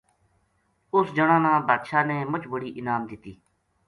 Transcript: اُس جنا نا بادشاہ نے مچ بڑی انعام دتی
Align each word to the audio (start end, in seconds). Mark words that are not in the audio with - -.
اُس 0.93 1.07
جنا 1.15 1.37
نا 1.43 1.51
بادشاہ 1.67 2.03
نے 2.09 2.17
مچ 2.31 2.43
بڑی 2.51 2.69
انعام 2.79 3.01
دتی 3.09 3.33